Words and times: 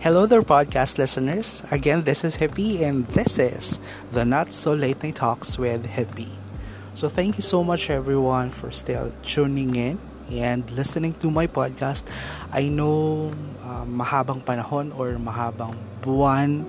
Hello 0.00 0.24
there, 0.24 0.40
podcast 0.40 0.96
listeners. 0.96 1.60
Again, 1.68 2.08
this 2.08 2.24
is 2.24 2.40
Hippie, 2.40 2.80
and 2.80 3.04
this 3.12 3.36
is 3.36 3.76
the 4.16 4.24
Not 4.24 4.56
So 4.56 4.72
Late 4.72 4.96
Night 5.04 5.20
Talks 5.20 5.60
with 5.60 5.84
Hippie. 5.84 6.32
So, 6.96 7.12
thank 7.12 7.36
you 7.36 7.44
so 7.44 7.60
much, 7.60 7.92
everyone, 7.92 8.48
for 8.48 8.72
still 8.72 9.12
tuning 9.20 9.76
in 9.76 10.00
and 10.32 10.64
listening 10.72 11.12
to 11.20 11.28
my 11.28 11.44
podcast. 11.44 12.08
I 12.48 12.72
know 12.72 13.28
uh, 13.60 13.84
mahabang 13.84 14.40
panahon 14.40 14.96
or 14.96 15.20
mahabang 15.20 15.76
buwan 16.00 16.64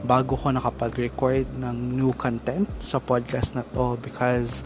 bago 0.00 0.40
ko 0.40 0.48
nakapag-record 0.48 1.52
ng 1.60 2.00
new 2.00 2.16
content 2.16 2.64
sa 2.80 2.96
podcast 2.96 3.60
na 3.60 3.68
to 3.76 4.00
because 4.00 4.64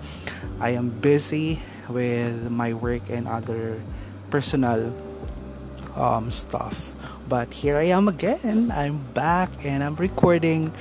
I 0.63 0.79
am 0.79 0.87
busy 1.03 1.59
with 1.91 2.47
my 2.47 2.79
work 2.79 3.11
and 3.11 3.27
other 3.27 3.83
personal 4.31 4.95
um, 5.99 6.31
stuff. 6.31 6.95
But 7.25 7.65
here 7.65 7.81
I 7.81 7.89
am 7.89 8.05
again. 8.09 8.69
I'm 8.69 9.01
back 9.17 9.49
and 9.65 9.81
I'm 9.81 9.97
recording 9.97 10.77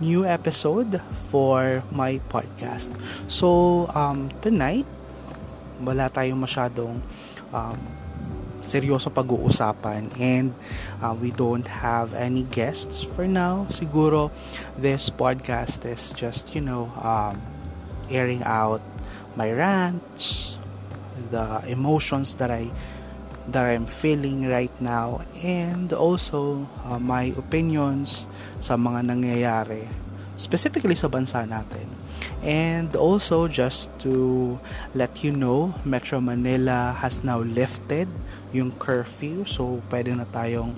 new 0.00 0.24
episode 0.24 1.04
for 1.28 1.84
my 1.92 2.16
podcast. 2.32 2.88
So, 3.28 3.92
um, 3.92 4.32
tonight, 4.40 4.88
wala 5.84 6.08
tayong 6.08 6.40
masyadong 6.40 6.96
um, 7.52 7.78
seryoso 8.64 9.12
pag-uusapan 9.12 10.08
and 10.16 10.56
uh, 11.04 11.12
we 11.12 11.28
don't 11.28 11.68
have 11.68 12.16
any 12.16 12.48
guests 12.48 13.04
for 13.04 13.28
now. 13.28 13.68
Siguro 13.68 14.32
this 14.80 15.12
podcast 15.12 15.84
is 15.84 16.16
just, 16.16 16.56
you 16.56 16.64
know, 16.64 16.88
um, 17.04 17.36
airing 18.08 18.40
out 18.48 18.80
my 19.36 19.52
rants, 19.52 20.56
the 21.28 21.60
emotions 21.68 22.40
that 22.40 22.48
I 22.48 22.72
that 23.50 23.66
I'm 23.66 23.86
feeling 23.86 24.46
right 24.46 24.72
now 24.78 25.26
and 25.42 25.90
also 25.92 26.68
uh, 26.86 26.98
my 27.02 27.34
opinions 27.34 28.30
sa 28.62 28.78
mga 28.78 29.10
nangyayari 29.10 29.90
specifically 30.42 30.98
sa 30.98 31.06
bansa 31.06 31.46
natin. 31.46 31.86
And 32.42 32.90
also 32.98 33.46
just 33.46 33.90
to 34.02 34.58
let 34.98 35.22
you 35.22 35.30
know, 35.30 35.74
Metro 35.86 36.18
Manila 36.18 36.98
has 36.98 37.22
now 37.22 37.38
lifted 37.38 38.10
yung 38.50 38.74
curfew. 38.82 39.46
So, 39.46 39.78
pwede 39.86 40.10
na 40.18 40.26
tayong 40.26 40.74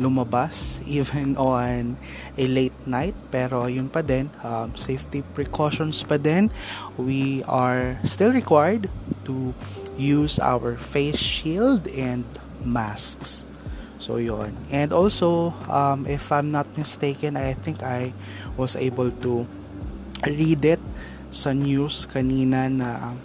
lumabas 0.00 0.80
even 0.88 1.36
on 1.36 2.00
a 2.36 2.44
late 2.48 2.76
night. 2.88 3.14
Pero 3.28 3.68
yun 3.68 3.92
pa 3.92 4.00
din, 4.00 4.32
um, 4.40 4.72
safety 4.72 5.20
precautions 5.36 6.00
pa 6.00 6.16
din. 6.16 6.48
We 6.96 7.44
are 7.44 8.00
still 8.08 8.32
required 8.32 8.88
to 9.28 9.52
use 9.96 10.38
our 10.38 10.76
face 10.76 11.18
shield 11.18 11.86
and 11.88 12.24
masks. 12.64 13.44
So, 13.98 14.16
yun. 14.16 14.56
And 14.70 14.92
also, 14.92 15.54
um, 15.70 16.06
if 16.06 16.32
I'm 16.32 16.50
not 16.50 16.66
mistaken, 16.76 17.36
I 17.36 17.54
think 17.54 17.82
I 17.82 18.12
was 18.56 18.74
able 18.74 19.10
to 19.22 19.46
read 20.26 20.64
it 20.64 20.82
sa 21.32 21.56
news 21.56 22.04
kanina 22.06 22.68
na 22.68 23.16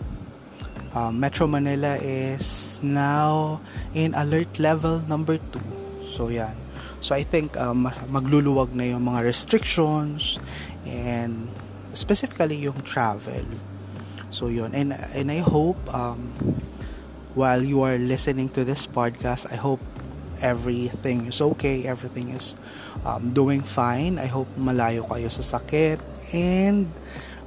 uh, 0.95 1.11
Metro 1.11 1.45
Manila 1.45 1.99
is 1.99 2.79
now 2.81 3.59
in 3.93 4.15
alert 4.15 4.49
level 4.57 5.03
number 5.05 5.37
2. 5.37 6.09
So 6.15 6.33
yan. 6.33 6.55
So 7.03 7.13
I 7.13 7.21
think 7.21 7.53
um, 7.59 7.85
magluluwag 8.09 8.73
na 8.73 8.89
yung 8.95 9.05
mga 9.05 9.27
restrictions 9.27 10.41
and 10.87 11.51
specifically 11.93 12.57
yung 12.57 12.81
travel. 12.81 13.45
So 14.31 14.47
yun. 14.47 14.75
And, 14.75 14.93
and 14.93 15.31
I 15.31 15.39
hope 15.39 15.77
um, 15.93 16.33
while 17.35 17.63
you 17.63 17.81
are 17.81 17.97
listening 17.97 18.49
to 18.49 18.63
this 18.63 18.87
podcast, 18.87 19.51
I 19.51 19.55
hope 19.55 19.79
everything 20.41 21.25
is 21.27 21.41
okay, 21.41 21.85
everything 21.85 22.29
is 22.29 22.55
um, 23.05 23.29
doing 23.31 23.61
fine. 23.61 24.19
I 24.19 24.27
hope 24.27 24.47
malayo 24.57 25.07
kayo 25.07 25.29
sa 25.31 25.59
sakit 25.59 25.99
and 26.33 26.91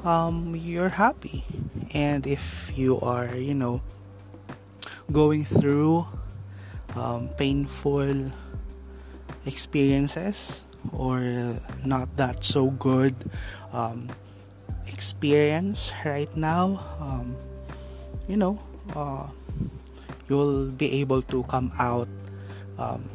um, 0.05 0.55
you're 0.57 0.95
happy. 0.95 1.45
And 1.93 2.27
if 2.27 2.71
you 2.75 3.01
are, 3.01 3.35
you 3.35 3.55
know, 3.55 3.83
going 5.11 5.45
through 5.45 6.07
um, 6.95 7.29
painful 7.37 8.31
experiences 9.47 10.65
or 10.93 11.21
not 11.85 12.17
that 12.17 12.45
so 12.45 12.71
good 12.71 13.15
um, 13.73 14.09
experience 14.91 15.95
right 16.03 16.31
now, 16.35 16.83
um, 16.99 17.39
you 18.27 18.37
know, 18.37 18.59
uh, 18.99 19.31
you'll 20.27 20.75
be 20.75 20.99
able 20.99 21.23
to 21.31 21.47
come 21.47 21.71
out 21.79 22.11
um, 22.79 23.07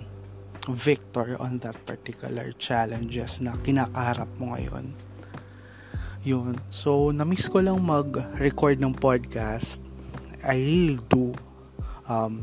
victor 0.72 1.36
on 1.38 1.60
that 1.60 1.76
particular 1.86 2.56
challenges 2.56 3.44
na 3.44 3.60
kinakaharap 3.60 4.32
mo 4.40 4.56
ngayon. 4.56 4.96
Yun. 6.26 6.58
So, 6.74 7.14
na-miss 7.14 7.52
ko 7.52 7.62
lang 7.62 7.84
mag-record 7.86 8.82
ng 8.82 8.98
podcast. 8.98 9.78
I 10.42 10.58
really 10.58 10.98
do. 11.06 11.38
Um, 12.10 12.42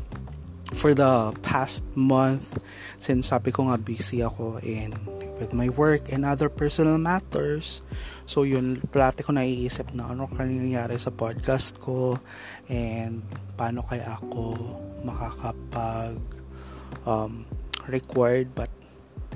for 0.71 0.95
the 0.95 1.35
past 1.43 1.83
month, 1.93 2.63
since 2.97 3.29
sabi 3.29 3.51
ko 3.51 3.69
nga 3.69 3.77
busy 3.77 4.23
ako 4.23 4.63
in 4.63 4.95
with 5.39 5.53
my 5.53 5.69
work 5.69 6.11
and 6.11 6.25
other 6.25 6.49
personal 6.49 6.97
matters. 6.97 7.81
So, 8.25 8.43
yun, 8.43 8.81
plate 8.91 9.23
ko 9.23 9.33
naiisip 9.33 9.93
na 9.93 10.11
ano 10.13 10.29
nangyayari 10.29 10.99
sa 10.99 11.11
podcast 11.11 11.79
ko 11.79 12.19
and 12.69 13.25
paano 13.57 13.85
kaya 13.85 14.17
ako 14.19 14.55
makakapag 15.03 16.17
um, 17.03 17.43
record 17.87 18.55
but 18.55 18.71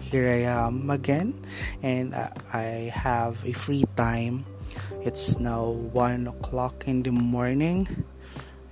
here 0.02 0.30
I 0.30 0.48
am 0.48 0.88
again 0.90 1.36
and 1.84 2.16
I 2.54 2.94
have 2.94 3.44
a 3.44 3.54
free 3.54 3.86
time. 3.98 4.46
It's 5.02 5.40
now 5.40 5.72
1 5.94 6.28
o'clock 6.28 6.86
in 6.86 7.04
the 7.04 7.12
morning 7.12 7.88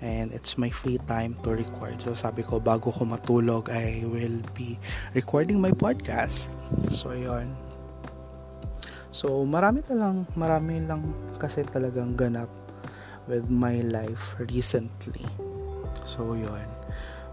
and 0.05 0.29
it's 0.29 0.53
my 0.61 0.69
free 0.69 1.01
time 1.09 1.33
to 1.41 1.57
record. 1.57 1.97
So 1.97 2.13
sabi 2.13 2.45
ko 2.45 2.61
bago 2.61 2.93
ko 2.93 3.09
matulog 3.09 3.73
I 3.73 4.05
will 4.05 4.45
be 4.53 4.77
recording 5.17 5.57
my 5.57 5.73
podcast. 5.73 6.45
So 6.93 7.17
yon. 7.17 7.57
So 9.09 9.41
marami 9.49 9.81
talang 9.81 10.29
marami 10.37 10.85
lang 10.85 11.09
kasi 11.41 11.65
talagang 11.65 12.13
ganap 12.13 12.53
with 13.25 13.49
my 13.49 13.81
life 13.89 14.37
recently. 14.37 15.25
So 16.05 16.37
yon. 16.37 16.69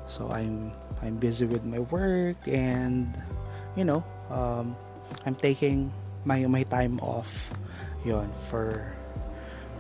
So 0.08 0.32
I'm 0.32 0.72
I'm 1.04 1.20
busy 1.20 1.44
with 1.44 1.68
my 1.68 1.84
work 1.92 2.40
and 2.48 3.12
you 3.76 3.84
know, 3.84 4.00
um, 4.32 4.72
I'm 5.28 5.36
taking 5.36 5.92
my 6.24 6.48
my 6.48 6.64
time 6.64 6.96
off 7.04 7.52
yon 8.00 8.32
for 8.48 8.80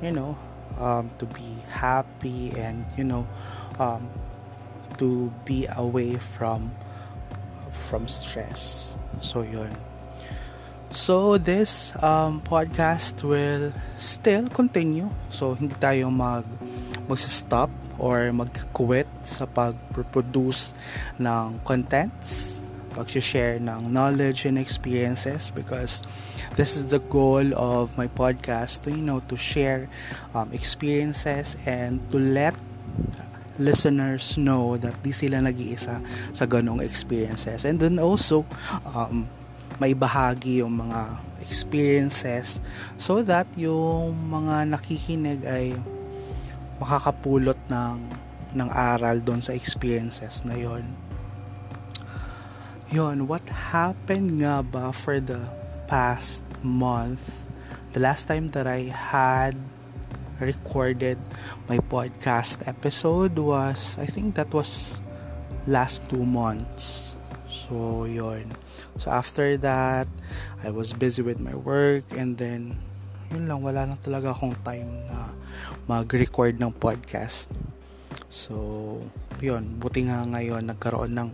you 0.04 0.12
know 0.12 0.36
um, 0.78 1.10
to 1.18 1.26
be 1.26 1.58
happy 1.68 2.52
and 2.56 2.84
you 2.96 3.04
know 3.04 3.26
um, 3.78 4.08
to 4.98 5.32
be 5.44 5.66
away 5.76 6.16
from 6.16 6.70
from 7.70 8.08
stress. 8.08 8.96
So 9.20 9.42
yon 9.42 9.72
so 10.92 11.40
this 11.40 11.96
um, 12.04 12.44
podcast 12.44 13.24
will 13.24 13.72
still 13.96 14.46
continue. 14.52 15.08
So 15.32 15.56
hindi 15.56 15.72
tayo 15.80 16.12
mag 16.12 16.44
magsa-stop 17.08 17.72
or 17.96 18.30
mag-quit 18.32 19.08
sa 19.24 19.48
pag-produce 19.48 20.76
ng 21.18 21.60
contents 21.64 22.61
pag-share 22.92 23.58
ng 23.58 23.92
knowledge 23.92 24.44
and 24.44 24.60
experiences 24.60 25.50
because 25.52 26.04
this 26.54 26.76
is 26.76 26.92
the 26.92 27.00
goal 27.08 27.44
of 27.56 27.92
my 27.96 28.06
podcast 28.06 28.84
to 28.84 28.92
you 28.92 29.00
know 29.00 29.24
to 29.26 29.36
share 29.36 29.88
um, 30.36 30.52
experiences 30.52 31.56
and 31.64 31.98
to 32.12 32.20
let 32.20 32.54
listeners 33.60 34.36
know 34.40 34.80
that 34.80 34.96
di 35.04 35.12
sila 35.12 35.40
nag-iisa 35.44 36.00
sa 36.32 36.44
ganong 36.48 36.80
experiences. 36.80 37.68
And 37.68 37.76
then 37.76 38.00
also 38.00 38.48
um, 38.88 39.28
may 39.76 39.92
bahagi 39.92 40.64
yung 40.64 40.80
mga 40.80 41.20
experiences 41.42 42.62
so 42.96 43.20
that 43.26 43.44
yung 43.58 44.14
mga 44.30 44.72
nakikinig 44.72 45.42
ay 45.44 45.76
makakapulot 46.80 47.58
ng 47.68 47.98
ng 48.52 48.68
aral 48.68 49.20
doon 49.20 49.40
sa 49.40 49.56
experiences 49.56 50.44
na 50.44 50.56
yon 50.56 50.84
yon 52.92 53.24
what 53.24 53.48
happened 53.48 54.44
nga 54.44 54.60
ba 54.60 54.92
for 54.92 55.16
the 55.16 55.40
past 55.88 56.44
month? 56.60 57.24
The 57.96 58.04
last 58.04 58.28
time 58.28 58.52
that 58.52 58.68
I 58.68 58.92
had 58.92 59.56
recorded 60.36 61.16
my 61.72 61.80
podcast 61.88 62.60
episode 62.68 63.40
was 63.40 63.96
I 63.96 64.04
think 64.04 64.36
that 64.36 64.52
was 64.52 65.00
last 65.64 66.04
two 66.12 66.20
months. 66.20 67.16
So 67.48 68.04
yon 68.04 68.52
so 69.00 69.08
after 69.08 69.56
that 69.64 70.04
I 70.60 70.68
was 70.68 70.92
busy 70.92 71.24
with 71.24 71.40
my 71.40 71.56
work 71.56 72.04
and 72.12 72.36
then 72.36 72.76
yun 73.32 73.48
lang 73.48 73.64
wala 73.64 73.88
lang 73.88 73.96
talaga 74.04 74.36
akong 74.36 74.52
time 74.68 75.08
na 75.08 75.32
mag-record 75.88 76.60
ng 76.60 76.76
podcast. 76.76 77.48
So 78.28 79.00
yun, 79.42 79.82
buti 79.82 80.06
nga 80.06 80.22
ngayon 80.22 80.70
nagkaroon 80.70 81.12
ng 81.18 81.30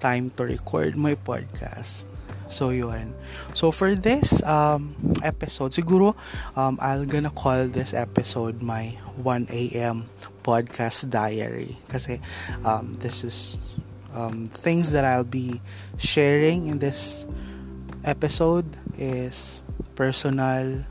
time 0.00 0.32
to 0.34 0.48
record 0.48 0.96
my 0.96 1.14
podcast. 1.14 2.08
So, 2.50 2.74
yun. 2.74 3.14
So, 3.54 3.70
for 3.70 3.94
this 3.94 4.42
um, 4.42 4.96
episode, 5.22 5.70
siguro, 5.70 6.18
um, 6.58 6.80
I'll 6.82 7.06
gonna 7.06 7.30
call 7.30 7.70
this 7.70 7.94
episode 7.94 8.58
my 8.58 8.98
1 9.22 9.52
a.m. 9.54 10.10
podcast 10.42 11.06
diary. 11.12 11.78
Kasi, 11.86 12.18
um, 12.66 12.96
this 12.98 13.22
is 13.22 13.60
um, 14.14 14.50
things 14.50 14.90
that 14.90 15.04
I'll 15.04 15.28
be 15.28 15.60
sharing 15.98 16.66
in 16.66 16.82
this 16.82 17.26
episode 18.02 18.66
is 18.98 19.62
personal 19.94 20.84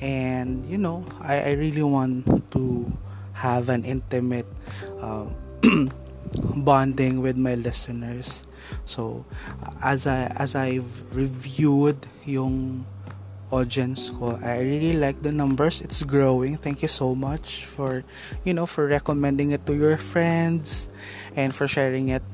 and 0.00 0.62
you 0.66 0.78
know 0.78 1.02
I, 1.20 1.40
I 1.40 1.52
really 1.58 1.82
want 1.82 2.26
to 2.52 2.92
have 3.34 3.68
an 3.68 3.84
intimate 3.84 4.46
um, 5.02 5.34
bonding 6.56 7.20
with 7.20 7.36
my 7.36 7.54
listeners. 7.54 8.44
So 8.84 9.24
as 9.82 10.06
I 10.06 10.28
as 10.36 10.54
I've 10.54 11.02
reviewed 11.14 12.04
yung 12.28 12.84
audience 13.48 14.12
ko 14.12 14.36
I 14.44 14.60
really 14.60 14.92
like 14.92 15.24
the 15.24 15.32
numbers. 15.32 15.80
It's 15.80 16.04
growing. 16.04 16.60
Thank 16.60 16.84
you 16.84 16.90
so 16.90 17.16
much 17.16 17.64
for 17.64 18.04
you 18.44 18.52
know 18.52 18.68
for 18.68 18.86
recommending 18.86 19.52
it 19.52 19.64
to 19.66 19.74
your 19.74 19.96
friends 19.96 20.88
and 21.32 21.54
for 21.54 21.64
sharing 21.64 22.12
it 22.12 22.24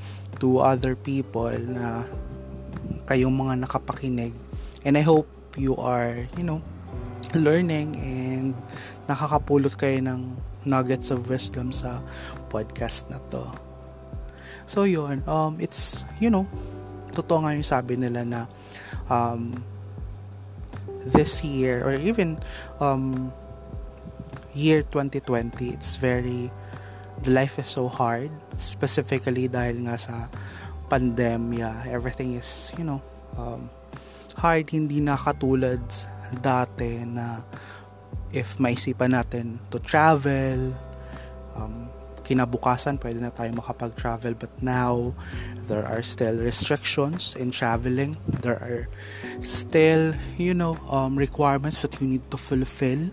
to 0.42 0.58
other 0.58 0.98
people 0.98 1.54
na 1.54 2.02
kayong 3.06 3.34
mga 3.34 3.68
nakapakinig. 3.68 4.34
And 4.82 4.98
I 4.98 5.06
hope 5.06 5.30
you 5.54 5.78
are 5.78 6.26
you 6.34 6.42
know 6.42 6.60
learning 7.34 7.94
and 7.98 8.54
nakakapulot 9.06 9.74
kayo 9.78 10.02
ng 10.02 10.34
nuggets 10.64 11.12
of 11.12 11.28
wisdom 11.28 11.72
sa 11.72 12.00
podcast 12.48 13.08
na 13.12 13.20
to. 13.32 13.44
So 14.64 14.88
yun, 14.88 15.22
um, 15.28 15.60
it's, 15.60 16.04
you 16.20 16.32
know, 16.32 16.48
totoo 17.12 17.44
nga 17.44 17.52
yung 17.52 17.66
sabi 17.66 18.00
nila 18.00 18.24
na 18.24 18.40
um, 19.12 19.52
this 21.04 21.44
year 21.44 21.84
or 21.84 21.94
even 21.94 22.40
um, 22.80 23.32
year 24.56 24.82
2020, 24.88 25.68
it's 25.70 25.96
very, 25.96 26.48
the 27.22 27.30
life 27.30 27.60
is 27.60 27.68
so 27.68 27.88
hard, 27.88 28.32
specifically 28.56 29.46
dahil 29.48 29.84
nga 29.84 29.96
sa 30.00 30.16
pandemya, 30.88 31.90
everything 31.92 32.34
is, 32.38 32.72
you 32.78 32.84
know, 32.84 33.02
um, 33.36 33.68
hard, 34.38 34.70
hindi 34.72 35.00
na 35.00 35.18
katulad 35.18 35.82
dati 36.40 37.04
na 37.04 37.44
if 38.34 38.58
maisipan 38.58 39.14
natin 39.14 39.62
to 39.70 39.78
travel, 39.78 40.74
um, 41.54 41.86
kinabukasan 42.26 42.98
pwede 42.98 43.22
na 43.22 43.30
tayo 43.30 43.54
makapag-travel 43.54 44.34
but 44.34 44.50
now 44.58 45.12
there 45.70 45.84
are 45.86 46.02
still 46.02 46.34
restrictions 46.42 47.38
in 47.38 47.54
traveling. 47.54 48.18
There 48.42 48.58
are 48.58 48.90
still 49.40 50.18
you 50.34 50.52
know 50.52 50.76
um, 50.90 51.14
requirements 51.14 51.86
that 51.86 51.94
you 52.02 52.10
need 52.10 52.26
to 52.34 52.38
fulfill 52.40 53.12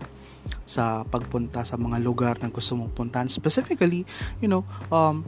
sa 0.66 1.06
pagpunta 1.06 1.62
sa 1.62 1.78
mga 1.78 2.02
lugar 2.02 2.34
na 2.42 2.50
gusto 2.50 2.74
mong 2.74 2.92
puntahan. 2.92 3.30
Specifically 3.30 4.02
you 4.42 4.50
know 4.50 4.66
um, 4.90 5.22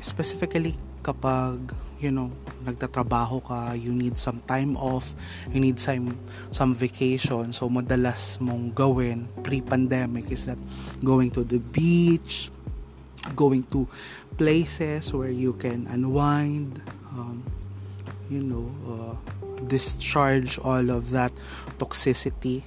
specifically 0.00 0.78
kapag 1.08 1.72
you 2.04 2.12
know 2.12 2.28
nagtatrabaho 2.68 3.40
ka, 3.40 3.72
you 3.72 3.96
need 3.96 4.20
some 4.20 4.44
time 4.44 4.76
off, 4.76 5.16
you 5.48 5.56
need 5.56 5.80
some 5.80 6.12
some 6.52 6.76
vacation. 6.76 7.56
So 7.56 7.72
madalas 7.72 8.36
mong 8.44 8.76
gawin 8.76 9.24
pre-pandemic 9.40 10.28
is 10.28 10.44
that 10.44 10.60
going 11.00 11.32
to 11.32 11.48
the 11.48 11.56
beach, 11.56 12.52
going 13.32 13.64
to 13.72 13.88
places 14.36 15.08
where 15.16 15.32
you 15.32 15.56
can 15.56 15.88
unwind, 15.88 16.84
um, 17.16 17.40
you 18.28 18.44
know, 18.44 18.68
uh, 18.84 19.14
discharge 19.64 20.60
all 20.60 20.92
of 20.92 21.10
that 21.16 21.32
toxicity 21.80 22.62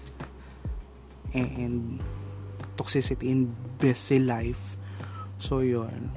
and 1.31 2.01
toxicity 2.75 3.29
in 3.29 3.53
busy 3.77 4.17
life. 4.17 4.75
So 5.37 5.61
yun 5.61 6.11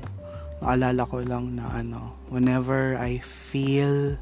naalala 0.65 1.05
ko 1.05 1.21
lang 1.21 1.61
na 1.61 1.69
ano, 1.77 2.17
whenever 2.33 2.97
I 2.97 3.21
feel 3.21 4.17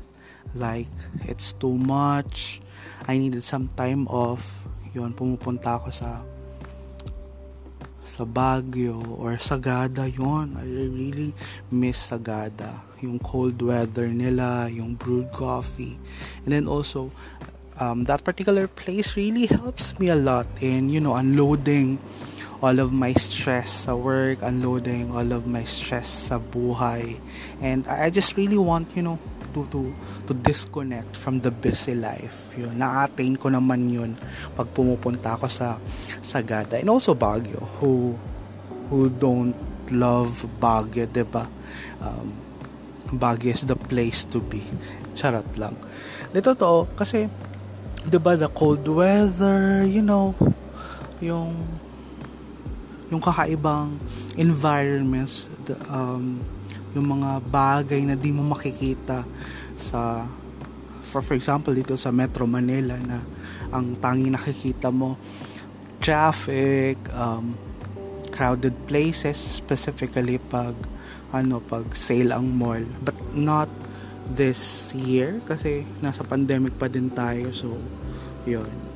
like 0.58 0.90
it's 1.22 1.54
too 1.54 1.78
much, 1.78 2.58
I 3.06 3.14
needed 3.14 3.46
some 3.46 3.70
time 3.78 4.10
off, 4.10 4.66
yun, 4.90 5.14
pumupunta 5.14 5.78
ako 5.78 5.94
sa 5.94 6.26
sa 8.02 8.26
Baguio 8.26 8.98
or 9.14 9.38
Sagada 9.38 10.10
yun. 10.10 10.58
I 10.58 10.66
really 10.66 11.30
miss 11.70 12.10
Sagada. 12.10 12.82
Yung 12.98 13.22
cold 13.22 13.62
weather 13.62 14.10
nila, 14.10 14.66
yung 14.66 14.98
brewed 14.98 15.30
coffee. 15.30 15.94
And 16.42 16.50
then 16.50 16.66
also, 16.66 17.14
um, 17.78 18.04
that 18.10 18.26
particular 18.26 18.66
place 18.66 19.14
really 19.14 19.46
helps 19.46 19.94
me 20.02 20.10
a 20.10 20.18
lot 20.18 20.50
in, 20.58 20.90
you 20.90 20.98
know, 20.98 21.14
unloading 21.14 22.02
all 22.62 22.78
of 22.78 22.94
my 22.94 23.10
stress 23.18 23.90
sa 23.90 23.98
work, 23.98 24.38
unloading 24.40 25.10
all 25.10 25.34
of 25.34 25.50
my 25.50 25.66
stress 25.66 26.30
sa 26.30 26.38
buhay. 26.38 27.18
And 27.58 27.82
I 27.90 28.08
just 28.14 28.38
really 28.38 28.56
want, 28.56 28.94
you 28.94 29.02
know, 29.02 29.18
to 29.52 29.66
to 29.74 29.90
to 30.30 30.32
disconnect 30.32 31.18
from 31.18 31.42
the 31.42 31.50
busy 31.50 31.98
life. 31.98 32.54
Yun, 32.54 32.78
na-attain 32.78 33.36
ko 33.36 33.50
naman 33.50 33.90
yun 33.90 34.14
pag 34.54 34.70
pumupunta 34.72 35.34
ako 35.34 35.50
sa 35.50 35.76
Sagada. 36.22 36.78
And 36.78 36.88
also 36.88 37.18
Baguio, 37.18 37.60
who 37.82 38.14
who 38.88 39.10
don't 39.10 39.58
love 39.90 40.46
Baguio, 40.62 41.10
'di 41.10 41.26
ba? 41.26 41.50
Um, 41.98 42.30
Baguio 43.12 43.52
is 43.52 43.66
the 43.66 43.76
place 43.76 44.22
to 44.30 44.38
be. 44.38 44.62
Charot 45.18 45.50
lang. 45.58 45.74
Dito 46.30 46.54
to 46.54 46.86
kasi 46.94 47.26
'di 48.06 48.18
ba 48.22 48.38
the 48.38 48.48
cold 48.54 48.86
weather, 48.86 49.82
you 49.82 50.00
know, 50.00 50.32
yung 51.18 51.58
yung 53.12 53.20
kakaibang 53.20 54.00
environments, 54.40 55.44
the, 55.68 55.76
um, 55.92 56.40
yung 56.96 57.20
mga 57.20 57.44
bagay 57.44 58.00
na 58.08 58.16
di 58.16 58.32
mo 58.32 58.40
makikita 58.40 59.28
sa 59.76 60.24
for 61.04 61.20
for 61.20 61.36
example 61.36 61.76
dito 61.76 61.92
sa 62.00 62.08
Metro 62.08 62.48
Manila 62.48 62.96
na 62.96 63.20
ang 63.68 63.92
tanging 64.00 64.32
nakikita 64.32 64.88
mo 64.88 65.20
traffic 66.00 66.96
um, 67.12 67.52
crowded 68.32 68.72
places 68.88 69.36
specifically 69.36 70.40
pag 70.40 70.72
ano 71.36 71.60
pag 71.60 71.84
sale 71.92 72.32
ang 72.32 72.48
mall. 72.48 72.80
But 73.04 73.16
not 73.36 73.68
this 74.32 74.92
year 74.96 75.44
kasi 75.44 75.84
nasa 76.00 76.24
pandemic 76.24 76.80
pa 76.80 76.88
din 76.88 77.12
tayo 77.12 77.52
so 77.52 77.76
yun 78.48 78.91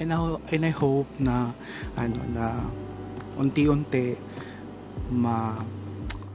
and 0.00 0.12
I, 0.12 0.36
and 0.54 0.66
I 0.66 0.70
hope 0.70 1.06
na 1.18 1.52
ano 1.98 2.20
na 2.30 2.46
unti-unti 3.38 4.18
ma 5.14 5.58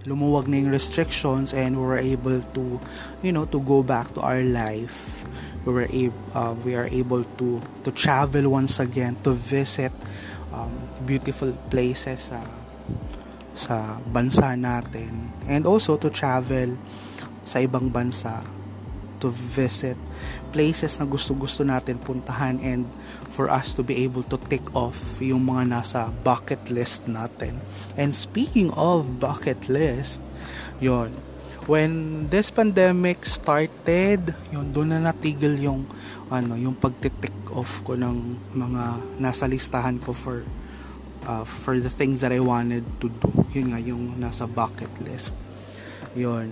lumuwag 0.03 0.51
na 0.51 0.60
yung 0.60 0.72
restrictions 0.72 1.55
and 1.55 1.79
we 1.79 1.84
were 1.84 2.00
able 2.00 2.43
to 2.51 2.79
you 3.24 3.32
know 3.32 3.48
to 3.48 3.60
go 3.63 3.84
back 3.84 4.12
to 4.15 4.20
our 4.20 4.43
life. 4.43 5.24
We 5.63 5.72
were 5.72 5.88
able 5.88 6.20
uh, 6.36 6.53
we 6.60 6.75
are 6.75 6.91
able 6.91 7.24
to 7.39 7.63
to 7.88 7.89
travel 7.96 8.51
once 8.51 8.84
again 8.84 9.15
to 9.24 9.32
visit 9.32 9.96
um, 10.51 10.72
beautiful 11.08 11.55
places 11.72 12.32
sa 12.32 12.43
sa 13.55 14.03
bansa 14.03 14.60
natin. 14.60 15.32
And 15.48 15.63
also 15.63 15.96
to 15.96 16.12
travel 16.12 16.75
sa 17.48 17.63
ibang 17.63 17.91
bansa 17.91 18.43
to 19.24 19.32
visit 19.32 19.96
places 20.51 21.00
na 21.00 21.08
gusto-gusto 21.08 21.63
natin 21.63 21.96
puntahan 21.96 22.60
and 22.60 22.84
for 23.32 23.48
us 23.48 23.72
to 23.72 23.82
be 23.82 24.03
able 24.03 24.22
to 24.22 24.36
tick 24.51 24.63
off 24.75 25.18
yung 25.24 25.48
mga 25.48 25.72
nasa 25.72 26.12
bucket 26.22 26.68
list 26.68 27.08
natin. 27.08 27.63
And 27.96 28.12
speaking 28.12 28.75
of 28.75 29.24
bucket 29.24 29.72
list, 29.72 30.20
yon 30.84 31.15
when 31.63 32.27
this 32.27 32.51
pandemic 32.51 33.24
started, 33.24 34.36
yun, 34.51 34.75
doon 34.75 34.92
na 34.92 35.00
natigil 35.00 35.56
yung, 35.63 35.88
ano, 36.27 36.60
yung 36.60 36.75
pagtitik 36.75 37.32
off 37.56 37.80
ko 37.88 37.96
ng 37.96 38.36
mga 38.51 38.84
nasa 39.24 39.48
listahan 39.48 39.96
ko 40.03 40.12
for, 40.12 40.44
uh, 41.24 41.48
for 41.48 41.80
the 41.80 41.89
things 41.89 42.20
that 42.20 42.36
I 42.36 42.44
wanted 42.44 42.84
to 43.00 43.08
do. 43.08 43.32
Yun 43.56 43.72
nga, 43.72 43.80
yung 43.80 44.20
nasa 44.20 44.44
bucket 44.44 44.92
list. 45.00 45.32
Yun 46.13 46.51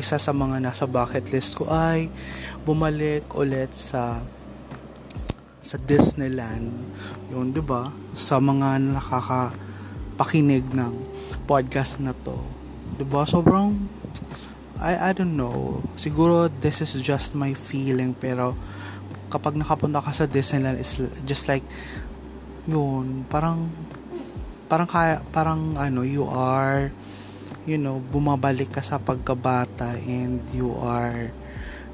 isa 0.00 0.16
sa 0.16 0.32
mga 0.32 0.62
nasa 0.62 0.88
bucket 0.88 1.28
list 1.30 1.60
ko 1.60 1.68
ay 1.68 2.08
bumalik 2.64 3.26
ulit 3.36 3.70
sa 3.74 4.22
sa 5.62 5.76
Disneyland. 5.78 6.74
Yun, 7.30 7.54
'di 7.54 7.62
ba? 7.62 7.94
Sa 8.18 8.42
mga 8.42 8.82
nakakapakinig 8.82 10.66
ng 10.74 10.94
podcast 11.46 12.02
na 12.02 12.10
'to. 12.14 12.38
'Di 12.98 13.04
ba? 13.06 13.22
Sobrang 13.28 13.76
I 14.82 14.98
I 14.98 15.10
don't 15.14 15.38
know. 15.38 15.78
Siguro 15.94 16.50
this 16.50 16.82
is 16.82 16.98
just 16.98 17.38
my 17.38 17.54
feeling 17.54 18.18
pero 18.18 18.58
kapag 19.30 19.54
nakapunta 19.56 20.02
ka 20.02 20.12
sa 20.12 20.26
Disneyland 20.26 20.82
is 20.82 20.98
just 21.24 21.46
like 21.46 21.64
yun, 22.66 23.26
parang 23.30 23.70
parang 24.66 24.88
kaya 24.88 25.20
parang 25.30 25.76
ano 25.76 26.00
you 26.00 26.24
are 26.24 26.88
you 27.66 27.78
know, 27.78 28.02
bumabalik 28.02 28.74
ka 28.74 28.82
sa 28.82 28.98
pagkabata 28.98 29.94
and 30.02 30.42
you 30.50 30.74
are, 30.82 31.30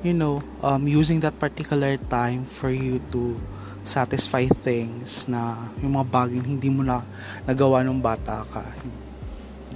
you 0.00 0.16
know, 0.16 0.40
um, 0.64 0.88
using 0.88 1.20
that 1.20 1.37
particular 1.37 2.00
time 2.08 2.48
for 2.48 2.72
you 2.72 3.00
to 3.12 3.37
satisfy 3.84 4.44
things 4.64 5.25
na 5.28 5.56
yung 5.80 5.96
mga 5.96 6.06
bagay 6.08 6.40
hindi 6.44 6.68
mo 6.68 6.84
na 6.84 7.00
nagawa 7.48 7.80
nung 7.80 8.00
bata 8.00 8.44
ka. 8.44 8.64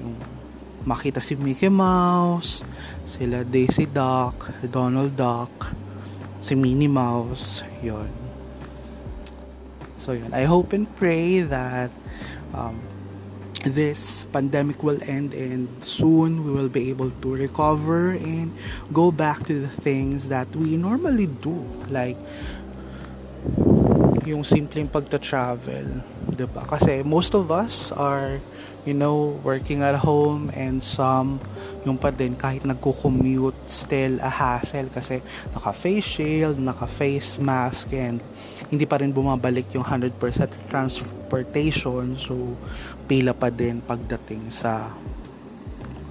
Yung 0.00 0.16
makita 0.84 1.22
si 1.22 1.38
Mickey 1.38 1.72
Mouse, 1.72 2.64
sila 3.08 3.44
Daisy 3.44 3.88
Duck, 3.88 4.52
Donald 4.68 5.16
Duck, 5.16 5.72
si 6.42 6.52
Minnie 6.58 6.90
Mouse, 6.90 7.64
yon. 7.80 8.11
So 9.96 10.12
yun, 10.12 10.34
I 10.34 10.44
hope 10.50 10.75
and 10.75 10.90
pray 10.99 11.46
that 11.46 11.94
um, 12.50 12.91
this 13.62 14.26
pandemic 14.33 14.83
will 14.83 14.99
end 15.07 15.35
and 15.35 15.69
soon 15.85 16.45
we 16.45 16.50
will 16.50 16.69
be 16.69 16.90
able 16.90 17.11
to 17.23 17.35
recover 17.35 18.12
and 18.19 18.52
go 18.92 19.11
back 19.11 19.47
to 19.47 19.61
the 19.62 19.71
things 19.71 20.28
that 20.28 20.50
we 20.57 20.76
normally 20.76 21.26
do 21.26 21.54
like 21.88 22.19
yung 24.23 24.47
simpleng 24.47 24.87
pagta-travel, 24.87 26.02
'di? 26.31 26.47
Kasi 26.47 27.02
most 27.02 27.35
of 27.35 27.50
us 27.50 27.90
are 27.90 28.38
you 28.85 28.95
know, 28.95 29.38
working 29.47 29.83
at 29.83 29.95
home 29.95 30.50
and 30.54 30.83
some 30.83 31.38
yung 31.87 31.99
pa 31.99 32.11
din 32.11 32.35
kahit 32.35 32.66
nagko-commute 32.66 33.54
still 33.66 34.19
a 34.19 34.31
hassle 34.31 34.90
kasi 34.90 35.23
naka-face 35.54 36.07
shield, 36.07 36.59
naka-face 36.59 37.38
mask 37.38 37.90
and 37.95 38.19
hindi 38.71 38.87
pa 38.87 38.99
rin 38.99 39.14
bumabalik 39.14 39.71
yung 39.75 39.87
100% 39.87 40.11
transportation 41.32 42.12
so 42.12 42.52
pila 43.08 43.32
pa 43.32 43.48
din 43.48 43.80
pagdating 43.80 44.52
sa 44.52 44.92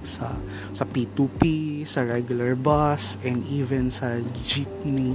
sa 0.02 0.34
sa 0.74 0.82
P2P, 0.82 1.42
sa 1.86 2.02
regular 2.02 2.58
bus 2.58 3.22
and 3.22 3.46
even 3.46 3.86
sa 3.86 4.18
jeepney 4.42 5.14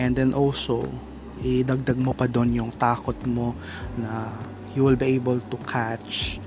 and 0.00 0.16
then 0.16 0.32
also 0.32 0.88
idagdag 1.44 2.00
mo 2.00 2.16
pa 2.16 2.24
doon 2.24 2.56
yung 2.56 2.72
takot 2.72 3.20
mo 3.28 3.52
na 4.00 4.32
you 4.72 4.80
will 4.80 4.96
be 4.96 5.12
able 5.12 5.36
to 5.36 5.60
catch 5.68 6.40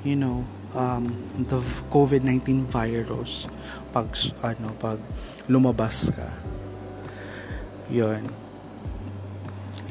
you 0.00 0.16
know, 0.16 0.40
um, 0.72 1.12
the 1.36 1.60
COVID-19 1.92 2.70
virus 2.70 3.50
pag, 3.90 4.08
ano, 4.40 4.72
pag 4.78 5.02
lumabas 5.50 6.14
ka. 6.14 6.30
Yun. 7.90 8.45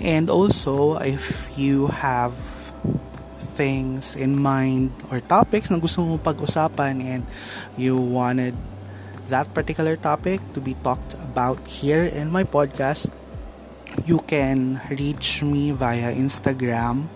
And 0.02 0.30
also, 0.30 0.98
if 1.00 1.48
you 1.58 1.88
have 1.88 2.36
things 3.56 4.16
in 4.16 4.36
mind 4.36 4.92
or 5.08 5.24
topics 5.24 5.72
na 5.72 5.80
gusto 5.80 6.04
mo 6.04 6.20
pag-usapan 6.20 7.00
and 7.00 7.24
you 7.80 7.96
wanted 7.96 8.52
that 9.32 9.48
particular 9.56 9.96
topic 9.96 10.44
to 10.54 10.60
be 10.60 10.76
talked 10.84 11.16
about 11.16 11.58
here 11.64 12.04
in 12.04 12.30
my 12.30 12.44
podcast, 12.44 13.08
you 14.04 14.20
can 14.28 14.84
reach 14.92 15.40
me 15.42 15.72
via 15.72 16.12
Instagram. 16.12 17.08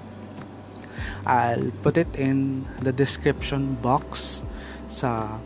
I'll 1.27 1.75
put 1.83 2.00
it 2.00 2.09
in 2.15 2.65
the 2.79 2.95
description 2.95 3.75
box 3.83 4.41
sa 4.88 5.43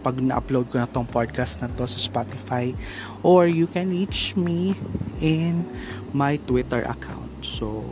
pag 0.00 0.16
na-upload 0.16 0.68
ko 0.72 0.80
na 0.80 0.88
tong 0.88 1.04
podcast 1.04 1.60
na 1.60 1.68
to 1.68 1.84
sa 1.84 2.00
Spotify 2.00 2.72
or 3.20 3.44
you 3.44 3.68
can 3.68 3.92
reach 3.92 4.32
me 4.36 4.72
in 5.20 5.64
my 6.16 6.40
Twitter 6.48 6.82
account. 6.88 7.30
So, 7.44 7.84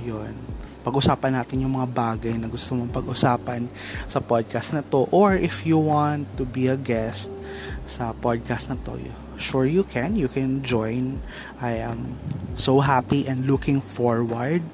yun. 0.00 0.32
Pag-usapan 0.80 1.36
natin 1.36 1.60
yung 1.60 1.76
mga 1.76 1.92
bagay 1.92 2.34
na 2.40 2.48
gusto 2.48 2.72
mong 2.72 2.88
pag-usapan 2.88 3.68
sa 4.08 4.18
podcast 4.24 4.72
na 4.72 4.80
to 4.80 5.04
or 5.12 5.36
if 5.36 5.68
you 5.68 5.76
want 5.76 6.24
to 6.40 6.48
be 6.48 6.72
a 6.72 6.76
guest 6.80 7.28
sa 7.84 8.16
podcast 8.16 8.72
na 8.72 8.80
to, 8.88 8.96
sure 9.36 9.68
you 9.68 9.84
can. 9.84 10.16
You 10.16 10.32
can 10.32 10.64
join. 10.64 11.20
I 11.60 11.84
am 11.84 12.16
so 12.56 12.80
happy 12.80 13.28
and 13.28 13.44
looking 13.44 13.84
forward 13.84 14.64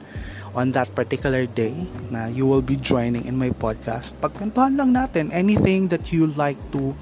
on 0.56 0.72
that 0.72 0.88
particular 0.96 1.44
day 1.44 1.76
na 2.08 2.32
you 2.32 2.48
will 2.48 2.64
be 2.64 2.80
joining 2.80 3.28
in 3.28 3.36
my 3.36 3.52
podcast. 3.52 4.16
Pagkwentuhan 4.24 4.80
lang 4.80 4.96
natin 4.96 5.28
anything 5.28 5.92
that 5.92 6.08
you 6.10 6.32
like 6.32 6.56
to 6.72 6.96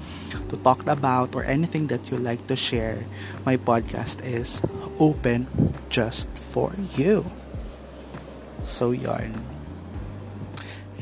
to 0.51 0.59
talk 0.59 0.83
about 0.91 1.31
or 1.31 1.47
anything 1.47 1.87
that 1.87 2.11
you 2.11 2.19
like 2.19 2.43
to 2.51 2.59
share. 2.59 3.07
My 3.47 3.55
podcast 3.55 4.19
is 4.27 4.59
open 4.99 5.47
just 5.87 6.27
for 6.51 6.75
you. 6.99 7.23
So 8.67 8.91
yarn. 8.91 9.39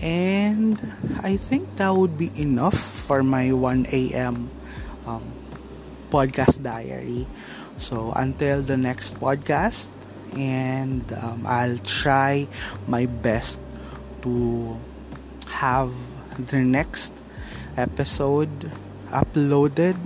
And 0.03 0.77
I 1.25 1.39
think 1.41 1.81
that 1.81 1.89
would 1.95 2.19
be 2.19 2.29
enough 2.35 2.77
for 2.77 3.23
my 3.23 3.49
1 3.55 3.87
a.m. 3.89 4.51
Um, 5.07 5.25
podcast 6.11 6.61
diary. 6.61 7.25
So 7.79 8.11
until 8.13 8.61
the 8.61 8.75
next 8.75 9.15
podcast, 9.17 9.89
and 10.37 11.03
um, 11.13 11.45
I'll 11.45 11.77
try 11.79 12.47
my 12.87 13.05
best 13.05 13.59
to 14.23 14.77
have 15.47 15.93
the 16.37 16.59
next 16.59 17.13
episode 17.77 18.71
uploaded 19.09 19.97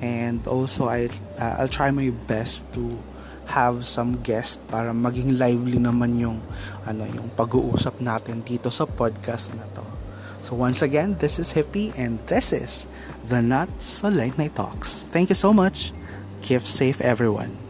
and 0.00 0.46
also 0.46 0.88
I 0.88 1.10
uh, 1.38 1.60
I'll 1.60 1.72
try 1.72 1.90
my 1.90 2.10
best 2.30 2.64
to 2.74 2.88
have 3.50 3.84
some 3.84 4.22
guest 4.22 4.62
para 4.70 4.94
maging 4.94 5.36
lively 5.36 5.76
naman 5.76 6.22
yung 6.22 6.38
ano 6.86 7.04
yung 7.10 7.28
pag-uusap 7.34 7.98
natin 7.98 8.46
dito 8.46 8.70
sa 8.70 8.86
podcast 8.86 9.50
na 9.58 9.66
to. 9.74 9.82
So 10.40 10.56
once 10.56 10.80
again, 10.80 11.20
this 11.20 11.36
is 11.36 11.52
Hippie 11.52 11.92
and 11.98 12.16
this 12.30 12.54
is 12.54 12.88
the 13.28 13.44
Not 13.44 13.68
So 13.82 14.08
Late 14.08 14.40
Night 14.40 14.56
Talks. 14.56 15.04
Thank 15.12 15.28
you 15.28 15.36
so 15.36 15.52
much. 15.52 15.92
Keep 16.40 16.64
safe 16.64 17.04
everyone. 17.04 17.69